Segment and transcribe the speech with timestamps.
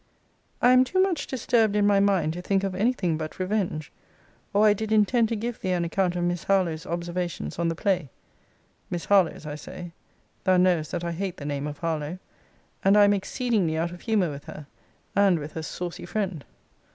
[0.63, 3.91] I am too much disturbed in my mind to think of any thing but revenge;
[4.51, 7.75] or I did intend to give thee an account of Miss Harlowe's observations on the
[7.75, 8.09] play.
[8.89, 9.91] Miss Harlowe's I say.
[10.43, 12.17] Thou knowest that I hate the name of Harlowe;
[12.83, 14.65] and I am exceedingly out of humour with her,
[15.15, 16.45] and with her saucy friend.